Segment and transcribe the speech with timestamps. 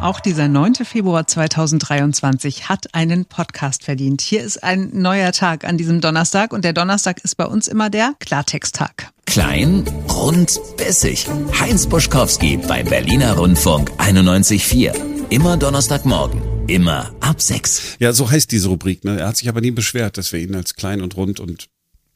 [0.00, 0.76] Auch dieser 9.
[0.84, 4.20] Februar 2023 hat einen Podcast verdient.
[4.20, 7.90] Hier ist ein neuer Tag an diesem Donnerstag und der Donnerstag ist bei uns immer
[7.90, 9.10] der Klartexttag.
[9.26, 11.26] Klein, rund, bissig.
[11.58, 14.94] Heinz Buschkowski bei Berliner Rundfunk 91.4.
[15.30, 16.42] Immer Donnerstagmorgen.
[16.68, 17.96] Immer ab 6.
[17.98, 19.04] Ja, so heißt diese Rubrik.
[19.04, 19.18] Ne?
[19.18, 21.68] Er hat sich aber nie beschwert, dass wir ihn als klein und rund und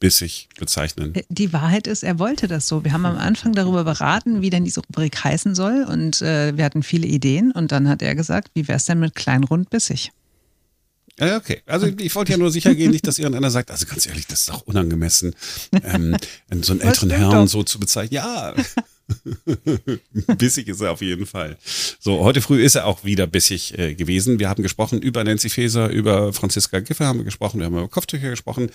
[0.03, 1.15] bissig bezeichnen.
[1.29, 2.83] Die Wahrheit ist, er wollte das so.
[2.83, 6.65] Wir haben am Anfang darüber beraten, wie denn diese Rubrik heißen soll und äh, wir
[6.65, 9.71] hatten viele Ideen und dann hat er gesagt, wie wäre es denn mit klein, rund,
[9.71, 10.11] bissig?
[11.21, 11.63] Ja, okay.
[11.67, 14.41] Also ich wollte ja nur sicher gehen, nicht, dass irgendeiner sagt, also ganz ehrlich, das
[14.41, 15.37] ist auch unangemessen,
[15.85, 16.17] ähm,
[16.63, 18.17] so einen älteren Herrn so zu bezeichnen.
[18.17, 18.55] Ja,
[20.37, 21.59] bissig ist er auf jeden Fall.
[22.01, 24.41] So, heute früh ist er auch wieder bissig äh, gewesen.
[24.41, 27.89] Wir haben gesprochen über Nancy Faeser, über Franziska Giffey haben wir gesprochen, wir haben über
[27.89, 28.71] Kopftücher gesprochen.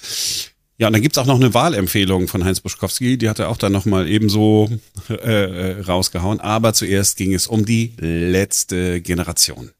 [0.80, 3.58] Ja, und dann gibt's auch noch eine Wahlempfehlung von Heinz Buschkowski, die hat er auch
[3.58, 4.70] dann nochmal ebenso
[5.10, 6.40] äh, äh, rausgehauen.
[6.40, 9.72] Aber zuerst ging es um die letzte Generation.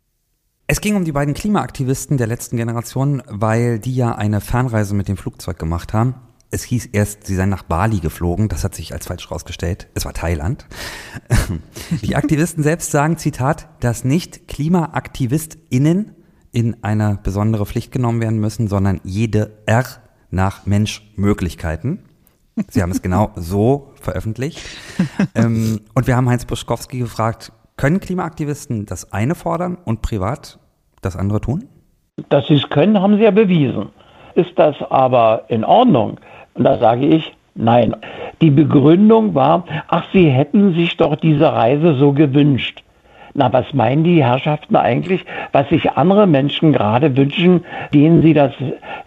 [0.66, 5.08] Es ging um die beiden Klimaaktivisten der letzten Generation, weil die ja eine Fernreise mit
[5.08, 6.16] dem Flugzeug gemacht haben.
[6.50, 8.50] Es hieß erst, sie seien nach Bali geflogen.
[8.50, 9.88] Das hat sich als falsch rausgestellt.
[9.94, 10.66] Es war Thailand.
[12.02, 16.16] Die Aktivisten selbst sagen, Zitat, dass nicht KlimaaktivistInnen
[16.52, 19.86] in eine besondere Pflicht genommen werden müssen, sondern jede R
[20.30, 22.04] nach Menschmöglichkeiten.
[22.70, 24.60] Sie haben es genau so veröffentlicht.
[25.36, 30.60] ähm, und wir haben Heinz Buschkowski gefragt, können Klimaaktivisten das eine fordern und privat
[31.02, 31.66] das andere tun?
[32.30, 33.90] Dass sie es können, haben sie ja bewiesen.
[34.34, 36.20] Ist das aber in Ordnung?
[36.56, 37.96] Und da sage ich, nein.
[38.42, 42.84] Die Begründung war, ach, sie hätten sich doch diese Reise so gewünscht.
[43.34, 48.52] Na, was meinen die Herrschaften eigentlich, was sich andere Menschen gerade wünschen, denen sie das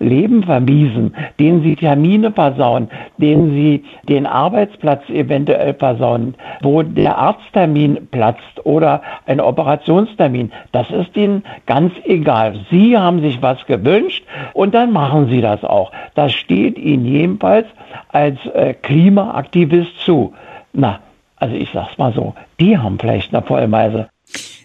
[0.01, 8.09] Leben vermiesen, denen sie Termine versauen, denen sie den Arbeitsplatz eventuell versauen, wo der Arzttermin
[8.11, 10.51] platzt oder ein Operationstermin.
[10.73, 12.65] Das ist ihnen ganz egal.
[12.71, 14.25] Sie haben sich was gewünscht
[14.55, 15.93] und dann machen sie das auch.
[16.15, 17.67] Das steht ihnen jedenfalls
[18.09, 20.33] als äh, Klimaaktivist zu.
[20.73, 21.01] Na,
[21.37, 24.09] also ich sag's mal so, die haben vielleicht eine Vollmeise.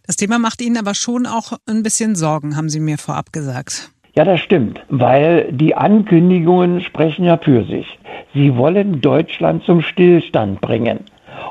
[0.07, 3.91] Das Thema macht Ihnen aber schon auch ein bisschen Sorgen, haben Sie mir vorab gesagt.
[4.17, 7.99] Ja, das stimmt, weil die Ankündigungen sprechen ja für sich.
[8.33, 11.01] Sie wollen Deutschland zum Stillstand bringen.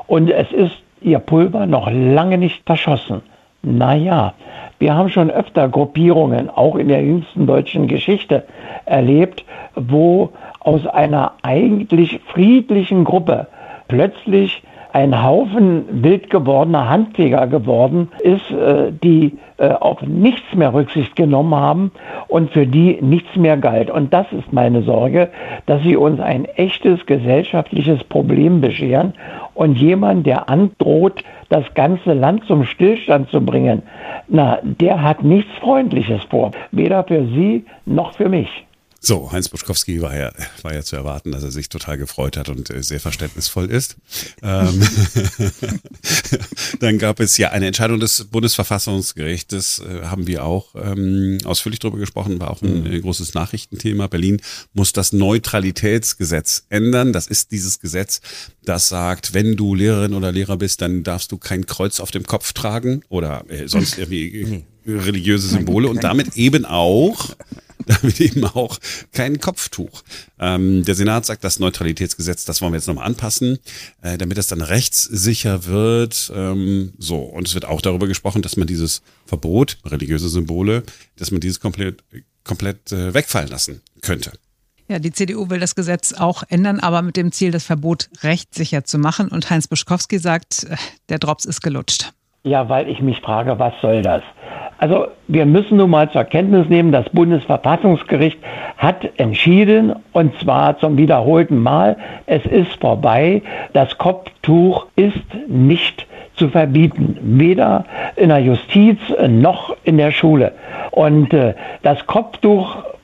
[0.07, 3.21] Und es ist ihr Pulver noch lange nicht verschossen.
[3.61, 4.33] Naja,
[4.79, 8.43] wir haben schon öfter Gruppierungen, auch in der jüngsten deutschen Geschichte,
[8.85, 13.45] erlebt, wo aus einer eigentlich friedlichen Gruppe
[13.87, 14.63] plötzlich
[14.95, 21.53] ein Haufen wild gewordener Handjäger geworden ist, äh, die äh, auf nichts mehr Rücksicht genommen
[21.53, 21.91] haben
[22.29, 23.91] und für die nichts mehr galt.
[23.91, 25.31] Und das ist meine Sorge,
[25.65, 29.15] dass sie uns ein echtes gesellschaftliches Problem bescheren
[29.53, 33.83] und jemand, der androht, das ganze Land zum Stillstand zu bringen,
[34.29, 38.64] na, der hat nichts Freundliches vor, weder für Sie noch für mich.
[39.05, 40.31] So, Heinz Buschkowski war ja,
[40.63, 43.97] war ja zu erwarten, dass er sich total gefreut hat und äh, sehr verständnisvoll ist.
[44.41, 44.81] Ähm,
[46.79, 51.99] dann gab es ja eine Entscheidung des Bundesverfassungsgerichtes, äh, haben wir auch ähm, ausführlich darüber
[51.99, 53.01] gesprochen, war auch ein mhm.
[53.03, 54.07] großes Nachrichtenthema.
[54.07, 54.41] Berlin
[54.73, 57.13] muss das Neutralitätsgesetz ändern.
[57.13, 58.21] Das ist dieses Gesetz,
[58.63, 62.23] das sagt, wenn du Lehrerin oder Lehrer bist, dann darfst du kein Kreuz auf dem
[62.23, 67.29] Kopf tragen oder äh, sonst irgendwie religiöse Symbole und damit eben auch
[68.01, 68.79] damit eben auch
[69.11, 70.03] kein Kopftuch.
[70.39, 73.59] Ähm, der Senat sagt, das Neutralitätsgesetz, das wollen wir jetzt nochmal anpassen,
[74.01, 76.31] äh, damit es dann rechtssicher wird.
[76.33, 80.83] Ähm, so, und es wird auch darüber gesprochen, dass man dieses Verbot, religiöse Symbole,
[81.15, 82.03] dass man dieses komplett,
[82.43, 84.31] komplett äh, wegfallen lassen könnte.
[84.87, 88.83] Ja, die CDU will das Gesetz auch ändern, aber mit dem Ziel, das Verbot rechtssicher
[88.83, 89.29] zu machen.
[89.29, 90.77] Und Heinz Buschkowski sagt, äh,
[91.09, 92.13] der Drops ist gelutscht.
[92.45, 94.21] Ja, weil ich mich frage, was soll das?
[94.77, 98.37] Also wir müssen nun mal zur Kenntnis nehmen, das Bundesverfassungsgericht
[98.77, 101.97] hat entschieden, und zwar zum wiederholten Mal,
[102.27, 103.41] es ist vorbei,
[103.73, 106.05] das Kopftuch ist nicht
[106.35, 110.51] zu verbieten, weder in der Justiz noch in der Schule.
[110.91, 112.05] Und äh, das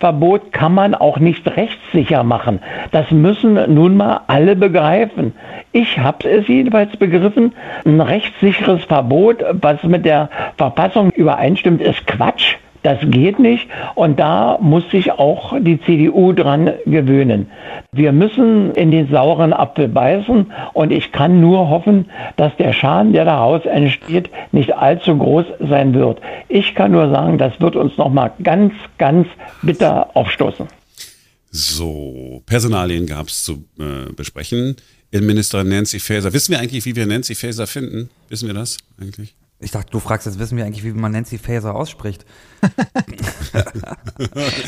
[0.02, 2.60] Kopftuchverbot kann man auch nicht rechtssicher machen.
[2.92, 5.34] Das müssen nun mal alle begreifen.
[5.72, 7.54] Ich habe es jedenfalls begriffen,
[7.86, 12.51] ein rechtssicheres Verbot, was mit der Verfassung übereinstimmt, ist Quatsch.
[12.84, 17.52] Das geht nicht und da muss sich auch die CDU dran gewöhnen.
[17.92, 22.06] Wir müssen in den sauren Apfel beißen und ich kann nur hoffen,
[22.38, 26.22] dass der Schaden, der daraus entsteht, nicht allzu groß sein wird.
[26.50, 29.28] Ich kann nur sagen, das wird uns nochmal ganz, ganz
[29.62, 30.68] bitter aufstoßen.
[31.52, 34.78] So, Personalien gab es zu äh, besprechen.
[35.12, 36.32] Innenministerin Nancy Faeser.
[36.32, 38.10] Wissen wir eigentlich, wie wir Nancy Faeser finden?
[38.30, 39.36] Wissen wir das eigentlich?
[39.62, 42.26] Ich dachte, du fragst, jetzt wissen wir eigentlich, wie man Nancy Faeser ausspricht.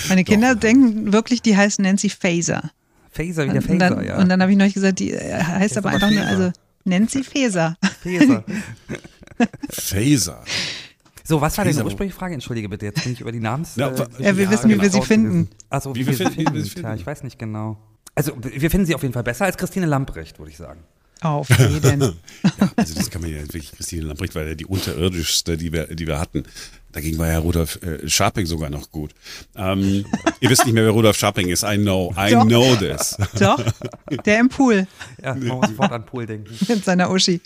[0.07, 0.61] Meine Kinder Doch.
[0.61, 2.69] denken wirklich, die heißt Nancy Faeser.
[3.11, 4.19] Faeser, wie der Faeser, dann, ja.
[4.19, 6.51] Und dann habe ich neulich gesagt, die äh, heißt aber einfach nur, also
[6.85, 7.75] Nancy Faeser.
[8.01, 8.43] Faeser.
[9.71, 10.43] Faeser.
[11.23, 12.35] So, was war denn die ursprüngliche Frage?
[12.35, 13.75] Entschuldige bitte, jetzt bin ich über die Namens.
[13.75, 15.49] Ja, äh, ja wir wissen, wie wir sie finden.
[15.69, 16.53] Also, wie wir sie finden.
[16.53, 16.69] finden.
[16.69, 17.77] Tja, ich weiß nicht genau.
[18.13, 20.83] Also, wir finden sie auf jeden Fall besser als Christine Lamprecht, würde ich sagen.
[21.23, 22.01] Auf jeden.
[22.01, 25.87] ja, also das kann man ja wirklich, Christine Lamprecht war ja die unterirdischste, die wir,
[25.87, 26.43] die wir hatten.
[26.93, 29.15] Dagegen war ja Rudolf äh, Scharping sogar noch gut.
[29.55, 30.05] Ähm,
[30.41, 31.63] ihr wisst nicht mehr, wer Rudolf Scharping ist.
[31.63, 32.45] I know, I Doch.
[32.45, 33.17] know this.
[33.39, 33.59] Doch,
[34.25, 34.85] der im Pool.
[35.23, 36.53] Ja, man muss sofort an Pool denken.
[36.67, 37.41] Mit seiner Uschi.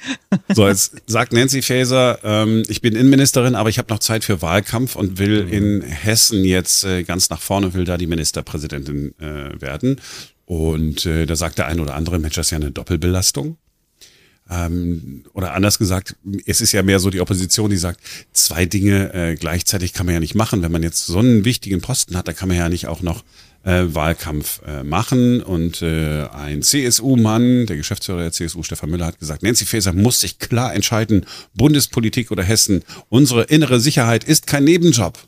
[0.53, 4.41] So, jetzt sagt Nancy Faeser, ähm, ich bin Innenministerin, aber ich habe noch Zeit für
[4.41, 5.53] Wahlkampf und will mhm.
[5.53, 10.01] in Hessen jetzt äh, ganz nach vorne, will da die Ministerpräsidentin äh, werden.
[10.45, 13.57] Und äh, da sagt der ein oder andere, Mensch, das ist ja eine Doppelbelastung.
[14.49, 16.15] Ähm, oder anders gesagt,
[16.45, 17.99] es ist ja mehr so die Opposition, die sagt,
[18.31, 20.61] zwei Dinge äh, gleichzeitig kann man ja nicht machen.
[20.61, 23.23] Wenn man jetzt so einen wichtigen Posten hat, da kann man ja nicht auch noch
[23.63, 25.41] äh, Wahlkampf äh, machen.
[25.41, 30.21] Und äh, ein CSU-Mann, der Geschäftsführer der CSU, Stefan Müller, hat gesagt, Nancy Faeser muss
[30.21, 32.83] sich klar entscheiden, Bundespolitik oder Hessen.
[33.09, 35.19] Unsere innere Sicherheit ist kein Nebenjob.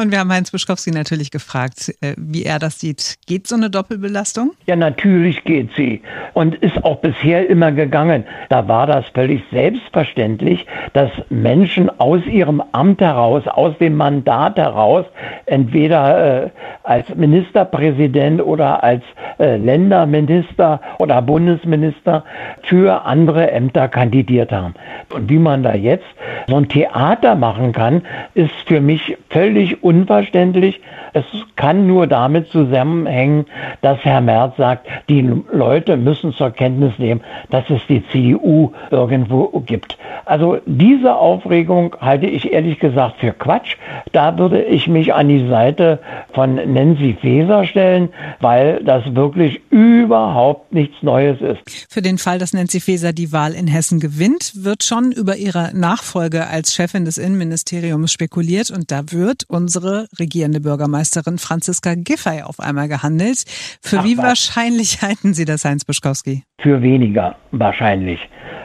[0.00, 3.18] Und wir haben Heinz Buschkowski natürlich gefragt, äh, wie er das sieht.
[3.26, 4.52] Geht so eine Doppelbelastung?
[4.64, 6.00] Ja, natürlich geht sie.
[6.32, 8.24] Und ist auch bisher immer gegangen.
[8.48, 10.64] Da war das völlig selbstverständlich,
[10.94, 15.04] dass Menschen aus ihrem Amt heraus, aus dem Mandat heraus,
[15.44, 16.50] entweder äh,
[16.82, 19.02] als Ministerpräsident oder als
[19.38, 22.24] äh, Länderminister oder Bundesminister
[22.62, 24.74] für andere Ämter kandidiert haben.
[25.12, 26.06] Und wie man da jetzt
[26.46, 28.02] so ein Theater machen kann,
[28.34, 30.80] ist für mich völlig unverständlich.
[31.12, 31.24] Es
[31.56, 33.46] kann nur damit zusammenhängen,
[33.82, 37.20] dass Herr Merz sagt, die Leute müssen zur Kenntnis nehmen,
[37.50, 39.98] dass es die CDU irgendwo gibt.
[40.24, 43.76] Also diese Aufregung halte ich ehrlich gesagt für Quatsch.
[44.12, 45.98] Da würde ich mich an die Seite
[46.32, 51.60] von Nancy Faeser stellen, weil das wirklich überhaupt nichts Neues ist.
[51.88, 55.72] Für den Fall, dass Nancy Faeser die Wahl in Hessen gewinnt, wird schon über ihre
[55.74, 59.79] Nachfolge als Chefin des Innenministeriums spekuliert und da wird unsere
[60.18, 63.44] regierende Bürgermeisterin Franziska Giffey auf einmal gehandelt.
[63.82, 64.24] Für Ach, wie was?
[64.24, 66.44] wahrscheinlich halten Sie das, Heinz Buschkowski?
[66.60, 68.20] Für weniger wahrscheinlich.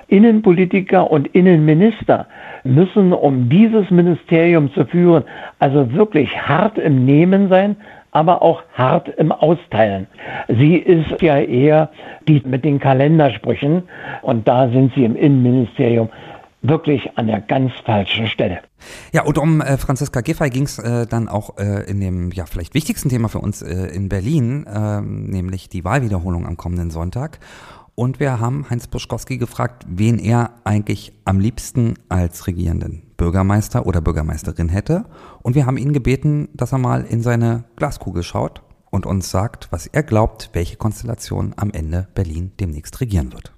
[0.08, 2.28] Innenpolitiker und Innenminister
[2.64, 5.24] müssen, um dieses Ministerium zu führen,
[5.60, 7.76] also wirklich hart im Nehmen sein,
[8.12, 10.08] aber auch hart im Austeilen.
[10.48, 11.90] Sie ist ja eher
[12.28, 13.84] die mit den Kalendersprüchen
[14.22, 16.10] und da sind sie im Innenministerium
[16.68, 18.60] wirklich an der ganz falschen Stelle.
[19.12, 22.46] Ja, und um äh, Franziska Giffey ging es äh, dann auch äh, in dem ja
[22.46, 27.40] vielleicht wichtigsten Thema für uns äh, in Berlin, äh, nämlich die Wahlwiederholung am kommenden Sonntag.
[27.96, 34.02] Und wir haben Heinz Buschkowski gefragt, wen er eigentlich am liebsten als regierenden Bürgermeister oder
[34.02, 35.06] Bürgermeisterin hätte.
[35.42, 38.62] Und wir haben ihn gebeten, dass er mal in seine Glaskugel schaut
[38.92, 43.54] und uns sagt, was er glaubt, welche Konstellation am Ende Berlin demnächst regieren wird.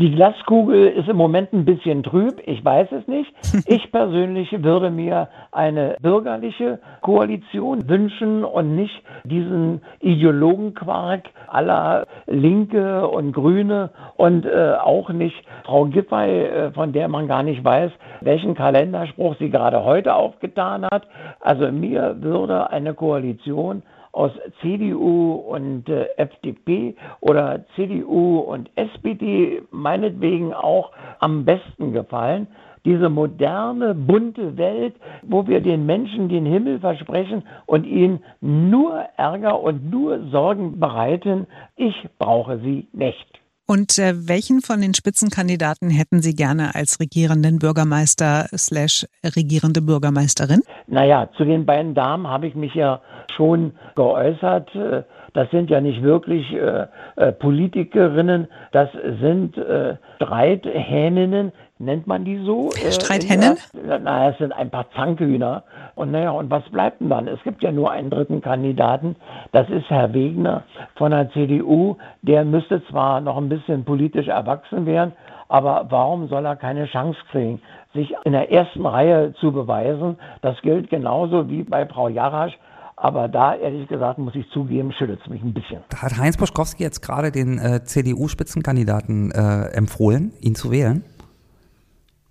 [0.00, 3.30] Die Glaskugel ist im Moment ein bisschen trüb, ich weiß es nicht.
[3.66, 13.32] Ich persönlich würde mir eine bürgerliche Koalition wünschen und nicht diesen Ideologenquark aller Linke und
[13.32, 18.54] Grüne und äh, auch nicht Frau Giffey, äh, von der man gar nicht weiß, welchen
[18.54, 21.06] Kalenderspruch sie gerade heute aufgetan hat.
[21.40, 30.52] Also mir würde eine Koalition aus CDU und äh, FDP oder CDU und SPD meinetwegen
[30.52, 32.46] auch am besten gefallen.
[32.84, 39.60] Diese moderne, bunte Welt, wo wir den Menschen den Himmel versprechen und ihnen nur Ärger
[39.60, 43.41] und nur Sorgen bereiten, ich brauche sie nicht.
[43.72, 50.60] Und äh, welchen von den Spitzenkandidaten hätten Sie gerne als regierenden Bürgermeister slash regierende Bürgermeisterin?
[50.88, 53.00] Naja, zu den beiden Damen habe ich mich ja
[53.34, 54.74] schon geäußert.
[54.74, 56.86] Äh, das sind ja nicht wirklich äh,
[57.16, 58.90] äh, Politikerinnen, das
[59.22, 61.52] sind äh, Streithähninnen,
[61.82, 62.70] nennt man die so?
[62.70, 63.58] Äh, Streithennen?
[63.86, 65.64] Ja, naja, es sind ein paar Zankhühner.
[65.94, 67.28] Und naja, und was bleibt denn dann?
[67.28, 69.16] Es gibt ja nur einen dritten Kandidaten,
[69.52, 70.64] das ist Herr Wegner
[70.96, 71.96] von der CDU.
[72.22, 75.12] Der müsste zwar noch ein bisschen politisch erwachsen werden,
[75.48, 77.60] aber warum soll er keine Chance kriegen,
[77.92, 80.16] sich in der ersten Reihe zu beweisen?
[80.40, 82.58] Das gilt genauso wie bei Frau Jarasch.
[82.96, 85.80] Aber da, ehrlich gesagt, muss ich zugeben, schüttelt es mich ein bisschen.
[85.94, 91.04] Hat Heinz Boschkowski jetzt gerade den äh, CDU-Spitzenkandidaten äh, empfohlen, ihn zu wählen?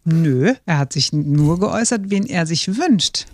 [0.03, 3.27] Nö, er hat sich nur geäußert, wen er sich wünscht,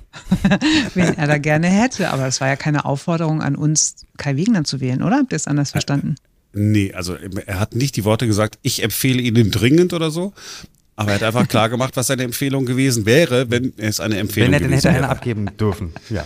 [0.94, 2.10] wen er da gerne hätte.
[2.10, 5.18] Aber es war ja keine Aufforderung an uns, Kai Wegner zu wählen, oder?
[5.18, 6.16] Habt ihr es anders verstanden?
[6.54, 10.34] Nee, also er hat nicht die Worte gesagt, ich empfehle Ihnen dringend oder so.
[11.00, 14.48] Aber er hat einfach klar gemacht, was seine Empfehlung gewesen wäre, wenn es eine Empfehlung
[14.52, 15.12] Wenn er, gewesen hätte er eine wäre.
[15.12, 15.94] abgeben dürfen.
[16.10, 16.26] Ja.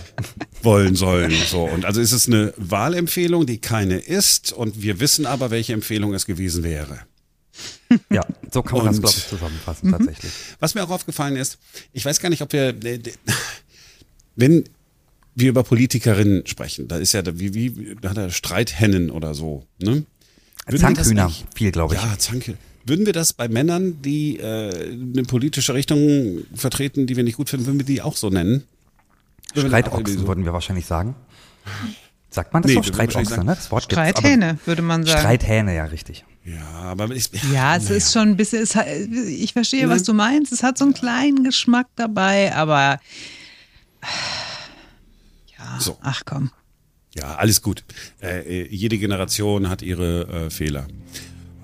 [0.62, 1.30] wollen sollen.
[1.50, 1.64] So.
[1.64, 4.50] Und also ist es eine Wahlempfehlung, die keine ist.
[4.52, 7.00] Und wir wissen aber, welche Empfehlung es gewesen wäre.
[8.10, 10.32] ja, so kann man das, Und- glaube ich, zusammenfassen, tatsächlich.
[10.60, 11.58] Was mir auch aufgefallen ist,
[11.92, 13.00] ich weiß gar nicht, ob wir, äh,
[14.36, 14.64] wenn
[15.34, 19.66] wir über Politikerinnen sprechen, da ist ja, wie, wie, da hat er Streithännen oder so,
[19.78, 19.86] ne?
[19.88, 20.06] Würden
[20.66, 22.00] wir das Zankhühner, viel, glaube ich.
[22.02, 22.56] Ja, Zanke.
[22.84, 27.48] Würden wir das bei Männern, die äh, eine politische Richtung vertreten, die wir nicht gut
[27.50, 28.64] finden, würden wir die auch so nennen?
[29.54, 31.14] Würden auch Streitochsen so- würden wir wahrscheinlich sagen.
[32.30, 32.80] Sagt man das Nee, so?
[32.84, 33.54] wir würden wahrscheinlich Streitochse, sagen- ne?
[33.56, 35.20] Das Wort gibt's, aber- Streithähne, würde man sagen.
[35.20, 36.24] Streithähne, ja, richtig.
[36.44, 40.52] Ja, aber ich, Ja, es ist schon ein bisschen, es, ich verstehe, was du meinst.
[40.52, 42.98] Es hat so einen kleinen Geschmack dabei, aber
[45.56, 45.98] ja, So.
[46.02, 46.50] ach komm.
[47.14, 47.84] Ja, alles gut.
[48.20, 50.86] Äh, äh, jede Generation hat ihre äh, Fehler.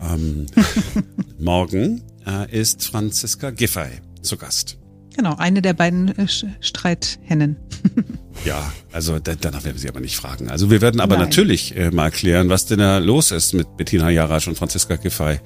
[0.00, 0.46] Ähm,
[1.38, 3.88] morgen äh, ist Franziska Giffey
[4.22, 4.76] zu Gast.
[5.16, 6.28] Genau, eine der beiden äh,
[6.60, 7.56] Streithännen.
[8.44, 10.50] Ja, also da, danach werden wir sie aber nicht fragen.
[10.50, 11.26] Also wir werden aber Nein.
[11.26, 15.40] natürlich äh, mal erklären, was denn da los ist mit Bettina Jarasch und Franziska Giffey.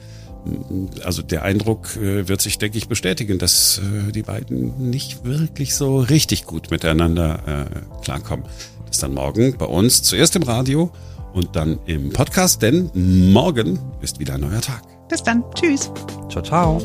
[1.05, 5.75] Also der Eindruck äh, wird sich, denke ich, bestätigen, dass äh, die beiden nicht wirklich
[5.75, 8.47] so richtig gut miteinander äh, klarkommen.
[8.87, 10.91] Das dann morgen bei uns zuerst im Radio
[11.33, 14.83] und dann im Podcast, denn morgen ist wieder ein neuer Tag.
[15.09, 15.45] Bis dann.
[15.55, 15.91] Tschüss.
[16.29, 16.83] Ciao, ciao.